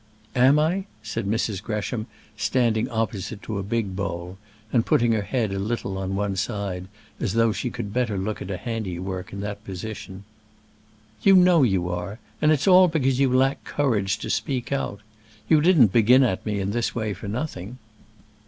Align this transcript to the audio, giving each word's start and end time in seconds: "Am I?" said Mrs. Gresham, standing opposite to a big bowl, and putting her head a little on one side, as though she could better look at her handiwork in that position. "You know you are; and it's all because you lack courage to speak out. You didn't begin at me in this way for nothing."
"Am 0.35 0.57
I?" 0.57 0.85
said 1.03 1.27
Mrs. 1.27 1.61
Gresham, 1.61 2.07
standing 2.35 2.89
opposite 2.89 3.43
to 3.43 3.59
a 3.59 3.63
big 3.63 3.95
bowl, 3.95 4.39
and 4.73 4.83
putting 4.83 5.11
her 5.11 5.21
head 5.21 5.53
a 5.53 5.59
little 5.59 5.95
on 5.99 6.15
one 6.15 6.35
side, 6.35 6.87
as 7.19 7.33
though 7.33 7.51
she 7.51 7.69
could 7.69 7.93
better 7.93 8.17
look 8.17 8.41
at 8.41 8.49
her 8.49 8.57
handiwork 8.57 9.31
in 9.31 9.41
that 9.41 9.63
position. 9.63 10.23
"You 11.21 11.35
know 11.35 11.61
you 11.61 11.87
are; 11.87 12.17
and 12.41 12.51
it's 12.51 12.67
all 12.67 12.87
because 12.87 13.19
you 13.19 13.31
lack 13.31 13.63
courage 13.63 14.17
to 14.21 14.31
speak 14.31 14.71
out. 14.71 15.01
You 15.47 15.61
didn't 15.61 15.93
begin 15.93 16.23
at 16.23 16.43
me 16.47 16.59
in 16.59 16.71
this 16.71 16.95
way 16.95 17.13
for 17.13 17.27
nothing." 17.27 17.77